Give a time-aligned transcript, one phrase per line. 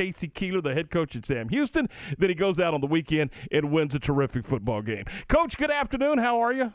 [0.00, 0.28] K.C.
[0.28, 1.86] Keeler, the head coach at Sam Houston.
[2.16, 5.04] Then he goes out on the weekend and wins a terrific football game.
[5.28, 6.16] Coach, good afternoon.
[6.16, 6.72] How are you?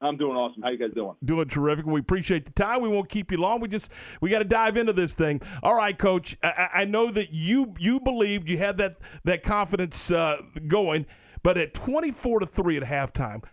[0.00, 0.60] I'm doing awesome.
[0.60, 1.14] How you guys doing?
[1.24, 1.86] Doing terrific.
[1.86, 2.82] We appreciate the time.
[2.82, 3.60] We won't keep you long.
[3.60, 5.40] We just we got to dive into this thing.
[5.62, 6.36] All right, Coach.
[6.42, 11.06] I, I, know that you you believed you had that that confidence uh, going,
[11.44, 13.44] but at 24 to three at halftime,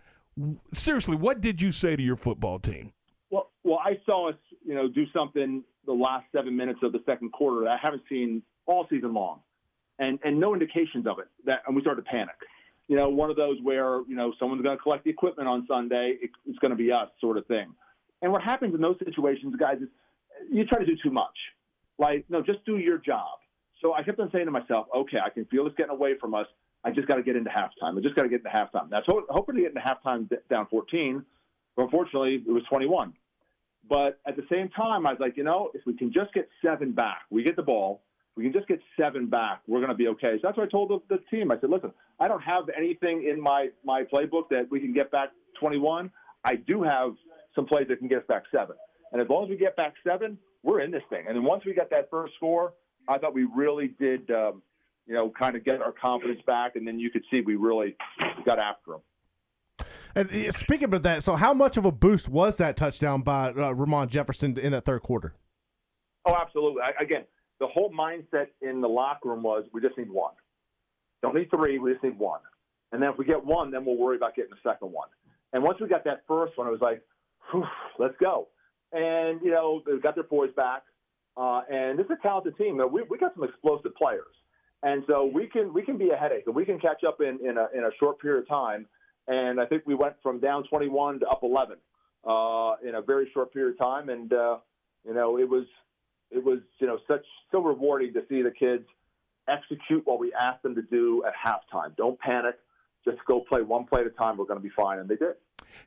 [0.74, 2.92] seriously, what did you say to your football team?
[3.30, 7.02] Well, well, I saw us, you know, do something the last seven minutes of the
[7.06, 9.40] second quarter that I haven't seen all season long,
[9.98, 11.28] and and no indications of it.
[11.44, 12.36] That and we started to panic
[12.90, 15.64] you know, one of those where, you know, someone's going to collect the equipment on
[15.68, 16.16] Sunday.
[16.20, 17.72] It's going to be us sort of thing.
[18.20, 19.88] And what happens in those situations, guys, is
[20.50, 21.36] you try to do too much.
[22.00, 23.38] Like, no, just do your job.
[23.80, 26.34] So I kept on saying to myself, okay, I can feel this getting away from
[26.34, 26.46] us.
[26.82, 27.96] I just got to get into halftime.
[27.96, 28.90] I just got to get into halftime.
[28.90, 31.24] That's hoping to get into halftime down 14.
[31.76, 33.12] But unfortunately, it was 21.
[33.88, 36.48] But at the same time, I was like, you know, if we can just get
[36.60, 38.02] seven back, we get the ball,
[38.40, 40.36] we can just get seven back, we're going to be okay.
[40.36, 41.50] So that's what I told the, the, team.
[41.50, 45.10] I said, listen, I don't have anything in my, my playbook that we can get
[45.10, 45.28] back
[45.58, 46.10] 21.
[46.44, 47.12] I do have
[47.54, 48.76] some plays that can get us back seven.
[49.12, 51.26] And as long as we get back seven, we're in this thing.
[51.28, 52.72] And then once we got that first score,
[53.08, 54.62] I thought we really did, um,
[55.06, 56.76] you know, kind of get our confidence back.
[56.76, 57.94] And then you could see we really
[58.46, 59.00] got after them.
[60.14, 63.72] And speaking of that, so how much of a boost was that touchdown by uh,
[63.72, 65.34] Ramon Jefferson in that third quarter?
[66.24, 66.82] Oh, absolutely.
[66.82, 67.24] I, again,
[67.60, 70.32] the whole mindset in the locker room was we just need one.
[71.22, 72.40] Don't need three, we just need one.
[72.92, 75.08] And then if we get one, then we'll worry about getting the second one.
[75.52, 77.02] And once we got that first one, it was like,
[77.98, 78.48] let's go.
[78.92, 80.82] And, you know, they got their boys back.
[81.36, 82.80] Uh, and this is a talented team.
[82.92, 84.34] We, we got some explosive players.
[84.82, 87.38] And so we can we can be a headache and we can catch up in,
[87.46, 88.86] in, a, in a short period of time.
[89.28, 91.76] And I think we went from down 21 to up 11
[92.26, 94.08] uh, in a very short period of time.
[94.08, 94.56] And, uh,
[95.06, 95.66] you know, it was
[96.30, 98.84] it was you know such so rewarding to see the kids
[99.48, 101.96] execute what we asked them to do at halftime.
[101.96, 102.58] Don't panic.
[103.04, 104.36] Just go play one play at a time.
[104.36, 105.34] We're going to be fine, and they did.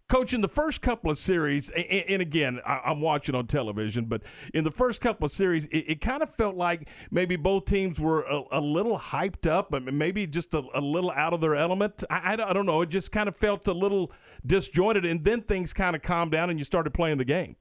[0.07, 4.21] Coach, in the first couple of series, and, again, I'm watching on television, but
[4.53, 8.21] in the first couple of series, it, kind of felt like maybe both teams were
[8.51, 12.03] a, little hyped up, but maybe just a, little out of their element.
[12.09, 12.81] I, don't know.
[12.81, 14.11] It just kind of felt a little
[14.45, 17.55] disjointed, and then things kind of calmed down, and you started playing the game.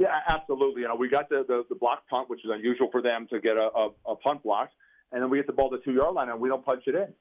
[0.00, 0.80] Yeah, absolutely.
[0.80, 3.38] You know, we got the, the, the block punt, which is unusual for them to
[3.38, 4.72] get a, a, a punt blocked,
[5.12, 6.84] and then we get the ball to the two yard line and we don't punch
[6.86, 7.12] it in.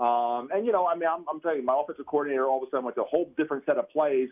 [0.00, 2.68] Um, and you know, I mean, I'm, I'm telling you, my offensive coordinator all of
[2.68, 4.28] a sudden went to a whole different set of plays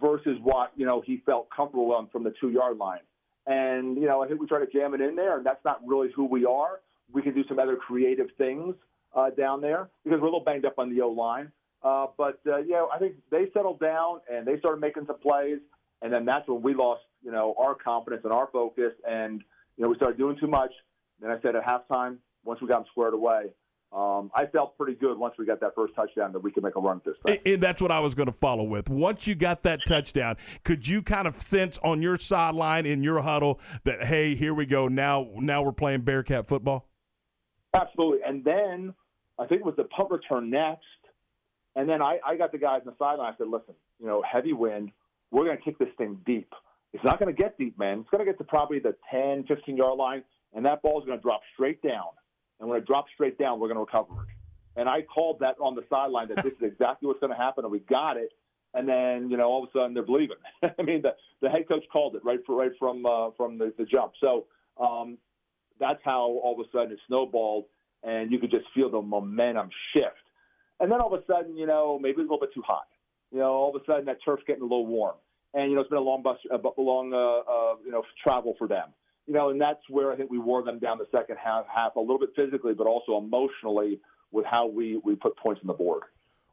[0.00, 3.00] versus what you know he felt comfortable on from the two yard line.
[3.46, 5.86] And you know, I think we try to jam it in there, and that's not
[5.86, 6.80] really who we are.
[7.12, 8.74] We can do some other creative things
[9.14, 11.52] uh, down there because we're a little banged up on the O line.
[11.82, 15.58] Uh, but uh, know, I think they settled down and they started making some plays
[16.02, 19.42] and then that's when we lost, you know, our confidence and our focus, and
[19.76, 20.72] you know, we started doing too much.
[21.20, 23.46] Then I said at halftime, once we got them squared away,
[23.92, 26.76] um, I felt pretty good once we got that first touchdown that we could make
[26.76, 27.38] a run at this thing.
[27.46, 28.90] And that's what I was going to follow with.
[28.90, 33.20] Once you got that touchdown, could you kind of sense on your sideline in your
[33.22, 35.28] huddle that hey, here we go now?
[35.36, 36.88] Now we're playing Bearkat football.
[37.74, 38.18] Absolutely.
[38.26, 38.94] And then
[39.38, 40.82] I think it was the punt return next,
[41.74, 43.32] and then I, I got the guys on the sideline.
[43.32, 44.90] I said, listen, you know, heavy wind
[45.30, 46.52] we're going to kick this thing deep.
[46.92, 48.00] It's not going to get deep, man.
[48.00, 50.22] It's going to get to probably the 10, 15 yard line,
[50.54, 52.06] and that ball is going to drop straight down.
[52.58, 54.80] And when it drops straight down, we're going to recover it.
[54.80, 57.64] And I called that on the sideline that this is exactly what's going to happen,
[57.64, 58.30] and we got it.
[58.74, 60.36] And then you know, all of a sudden they're believing.
[60.62, 63.72] I mean, the the head coach called it right for, right from uh, from the,
[63.78, 64.12] the jump.
[64.20, 64.46] So
[64.78, 65.16] um,
[65.80, 67.64] that's how all of a sudden it snowballed,
[68.02, 70.12] and you could just feel the momentum shift.
[70.78, 72.86] And then all of a sudden, you know, maybe it's a little bit too hot
[73.32, 75.16] you know, all of a sudden that turf's getting a little warm,
[75.54, 78.54] and you know it's been a long bus, a long uh, uh, you know travel
[78.58, 78.88] for them.
[79.26, 81.96] You know, and that's where I think we wore them down the second half, half
[81.96, 84.00] a little bit physically, but also emotionally
[84.30, 86.02] with how we we put points on the board.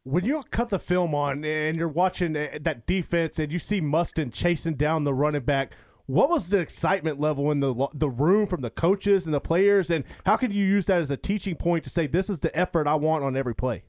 [0.03, 3.79] When you cut the film on and you're watching uh, that defense and you see
[3.79, 5.71] Mustin chasing down the running back,
[6.07, 9.89] what was the excitement level in the the room from the coaches and the players,
[9.89, 12.55] and how could you use that as a teaching point to say this is the
[12.57, 13.83] effort I want on every play?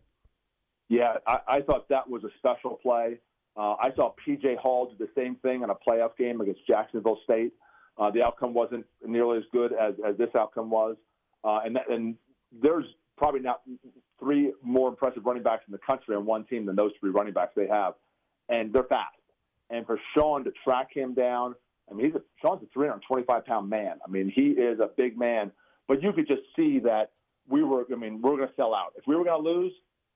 [0.88, 3.18] Yeah, I, I thought that was a special play.
[3.56, 7.18] Uh, I saw PJ Hall do the same thing in a playoff game against Jacksonville
[7.24, 7.52] State.
[7.96, 10.96] Uh, the outcome wasn't nearly as good as, as this outcome was,
[11.44, 12.16] uh, and that, and
[12.60, 12.84] there's
[13.16, 13.62] probably not
[14.18, 17.32] three more impressive running backs in the country on one team than those three running
[17.32, 17.94] backs they have,
[18.48, 19.14] and they're fast.
[19.70, 21.54] And for Sean to track him down,
[21.90, 23.98] I mean, he's a, Sean's a 325 pound man.
[24.06, 25.52] I mean, he is a big man,
[25.86, 27.12] but you could just see that
[27.48, 27.84] we were.
[27.92, 28.92] I mean, we we're going to sell out.
[28.96, 29.72] If we were going to lose,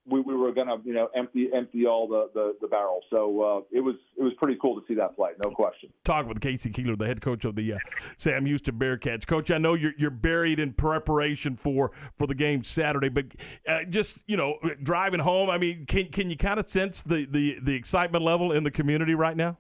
[0.09, 3.05] we, we were going to you know empty empty all the the, the barrels.
[3.11, 5.91] So uh, it was it was pretty cool to see that play, no question.
[6.05, 6.71] Talk with K.C.
[6.71, 7.79] Keeler, the head coach of the uh,
[8.17, 9.27] Sam Houston Bearkats.
[9.27, 13.27] Coach, I know you're you're buried in preparation for for the game Saturday, but
[13.67, 15.51] uh, just you know driving home.
[15.51, 18.71] I mean, can can you kind of sense the, the the excitement level in the
[18.71, 19.59] community right now?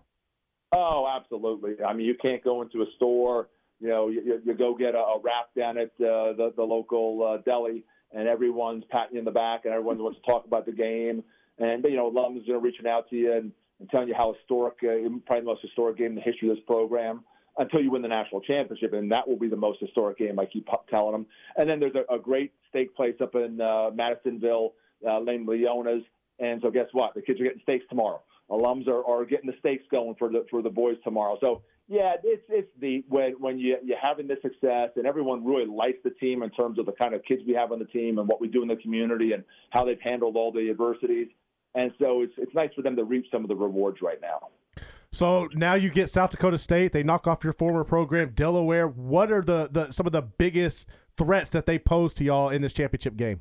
[0.72, 1.82] Oh, absolutely.
[1.84, 3.48] I mean, you can't go into a store.
[3.80, 7.24] You know, you, you go get a, a wrap down at uh, the the local
[7.26, 10.66] uh, deli and everyone's patting you in the back and everyone wants to talk about
[10.66, 11.22] the game.
[11.58, 14.76] And, you know, alums are reaching out to you and, and telling you how historic,
[14.82, 17.24] uh, probably the most historic game in the history of this program
[17.58, 18.92] until you win the national championship.
[18.92, 21.26] And that will be the most historic game, I keep telling them.
[21.56, 24.74] And then there's a, a great steak place up in uh, Madisonville,
[25.08, 26.04] uh, named Leona's.
[26.38, 27.14] And so guess what?
[27.14, 28.22] The kids are getting steaks tomorrow.
[28.50, 31.36] Alums are, are getting the steaks going for the for the boys tomorrow.
[31.40, 35.66] So yeah, it's it's the when when you you're having this success and everyone really
[35.66, 38.18] likes the team in terms of the kind of kids we have on the team
[38.18, 41.28] and what we do in the community and how they've handled all the adversities.
[41.74, 44.48] And so it's it's nice for them to reap some of the rewards right now.
[45.12, 46.92] So now you get South Dakota State.
[46.92, 48.86] They knock off your former program, Delaware.
[48.86, 50.86] What are the, the some of the biggest
[51.16, 53.40] threats that they pose to y'all in this championship game?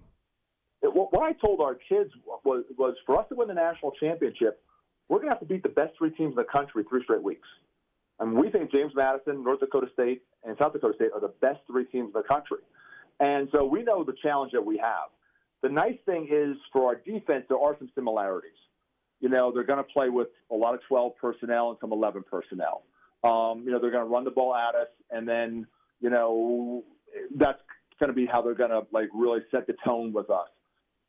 [0.81, 2.11] What I told our kids
[2.45, 4.63] was was for us to win the national championship,
[5.09, 7.23] we're going to have to beat the best three teams in the country three straight
[7.23, 7.47] weeks.
[8.25, 11.59] Mean, we think James Madison, North Dakota State, and South Dakota State are the best
[11.67, 12.59] three teams in the country.
[13.19, 15.09] And so we know the challenge that we have.
[15.61, 18.51] The nice thing is for our defense, there are some similarities.
[19.19, 22.23] You know, they're going to play with a lot of 12 personnel and some 11
[22.29, 22.83] personnel.
[23.23, 25.65] Um, you know, they're going to run the ball at us, and then,
[25.99, 26.83] you know,
[27.35, 27.59] that's
[27.99, 30.49] going to be how they're going to, like, really set the tone with us.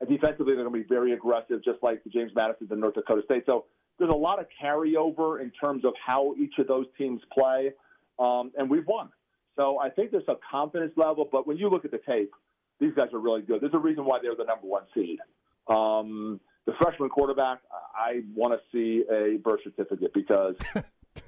[0.00, 2.94] And defensively, they're going to be very aggressive, just like the James Madison and North
[2.94, 3.44] Dakota State.
[3.44, 3.66] So
[3.98, 7.72] there's a lot of carryover in terms of how each of those teams play,
[8.18, 9.08] um, and we've won.
[9.56, 12.30] So I think there's a confidence level, but when you look at the tape,
[12.80, 13.60] these guys are really good.
[13.60, 15.18] There's a reason why they're the number one seed.
[15.66, 17.60] Um, the freshman quarterback,
[17.96, 20.54] I want to see a birth certificate because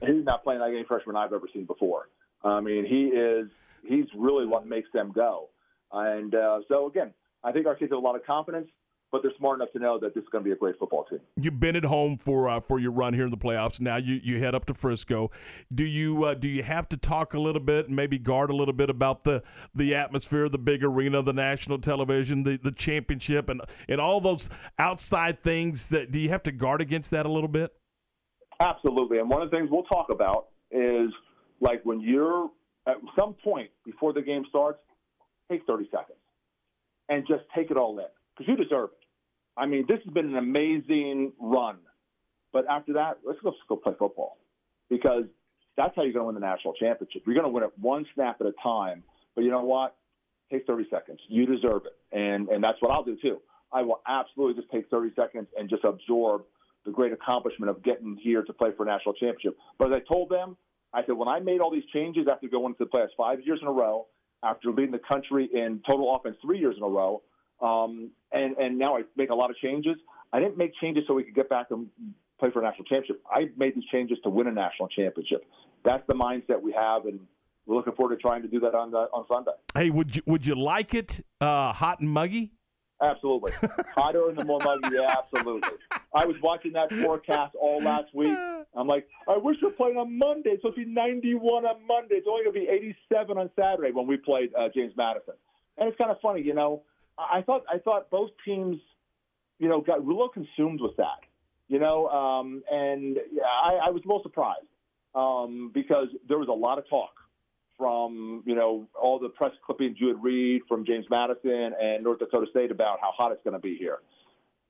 [0.01, 2.09] he's not playing like any freshman I've ever seen before.
[2.45, 3.49] I mean, he is
[3.83, 5.49] he's really what makes them go.
[5.93, 7.13] And uh, so again,
[7.43, 8.69] I think our kids have a lot of confidence
[9.13, 11.05] but they're smart enough to know that this is going to be a great football
[11.05, 11.21] team.
[11.37, 13.81] You've been at home for uh, for your run here in the playoffs.
[13.81, 15.31] Now you, you head up to Frisco.
[15.75, 18.55] Do you uh, do you have to talk a little bit, and maybe guard a
[18.55, 19.43] little bit about the
[19.75, 24.49] the atmosphere, the big arena, the national television, the, the championship, and and all those
[24.79, 25.89] outside things?
[25.89, 27.73] That do you have to guard against that a little bit?
[28.61, 29.19] Absolutely.
[29.19, 31.11] And one of the things we'll talk about is
[31.61, 32.51] like when you're
[32.87, 34.79] at some point before the game starts,
[35.51, 36.19] take 30 seconds
[37.09, 38.05] and just take it all in
[38.41, 39.07] because you deserve it.
[39.57, 41.79] I mean, this has been an amazing run.
[42.53, 44.39] But after that, let's go, let's go play football
[44.89, 45.25] because
[45.77, 47.23] that's how you're going to win the national championship.
[47.27, 49.03] You're going to win it one snap at a time.
[49.35, 49.97] But you know what?
[50.51, 51.21] Take 30 seconds.
[51.29, 52.17] You deserve it.
[52.17, 53.41] And, and that's what I'll do too.
[53.73, 56.43] I will absolutely just take 30 seconds and just absorb
[56.85, 59.57] the great accomplishment of getting here to play for a national championship.
[59.79, 60.57] But as I told them,
[60.93, 63.61] I said, when I made all these changes after going to the playoffs five years
[63.63, 64.07] in a row,
[64.43, 67.23] after leading the country in total offense three years in a row,
[67.61, 69.97] um, and and now I make a lot of changes.
[70.33, 71.89] I didn't make changes so we could get back and
[72.39, 73.23] play for a national championship.
[73.31, 75.45] I made these changes to win a national championship.
[75.85, 77.21] That's the mindset we have, and
[77.67, 79.53] we're looking forward to trying to do that on the, on Sunday.
[79.75, 82.53] Hey, would you would you like it uh, hot and muggy?
[83.03, 83.53] Absolutely,
[83.95, 84.89] hotter and the more muggy.
[84.95, 85.71] Yeah, absolutely.
[86.15, 88.37] I was watching that forecast all last week.
[88.75, 90.51] I'm like, I wish we are playing on Monday.
[90.51, 92.17] It's supposed to be 91 on Monday.
[92.17, 92.69] It's only going to be
[93.11, 95.35] 87 on Saturday when we played uh, James Madison.
[95.79, 96.83] And it's kind of funny, you know.
[97.19, 98.79] I thought I thought both teams,
[99.59, 101.21] you know, got real consumed with that,
[101.69, 104.67] you know, um, and I, I was a little surprised
[105.15, 107.11] um, because there was a lot of talk
[107.77, 112.19] from you know all the press clippings you had read from James Madison and North
[112.19, 113.99] Dakota State about how hot it's going to be here.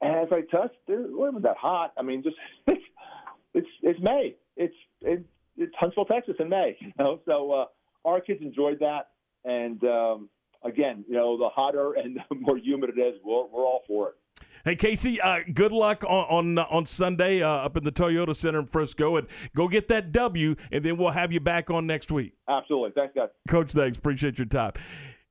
[0.01, 1.93] And as I touched, it wasn't that hot.
[1.99, 2.83] I mean, just it's
[3.53, 4.37] it's, it's May.
[4.57, 5.25] It's it,
[5.57, 6.77] it's Huntsville, Texas, in May.
[6.81, 7.65] You know, so uh,
[8.05, 9.09] our kids enjoyed that,
[9.45, 10.29] and um,
[10.65, 14.11] again, you know, the hotter and the more humid it is, we're, we're all for
[14.11, 14.15] it.
[14.63, 18.59] Hey K.C., uh, good luck on on, on Sunday uh, up in the Toyota Center
[18.59, 19.27] in Frisco, and
[19.57, 22.35] go get that W, and then we'll have you back on next week.
[22.47, 23.31] Absolutely, thanks, guys.
[23.49, 23.97] Coach, thanks.
[23.97, 24.73] Appreciate your time.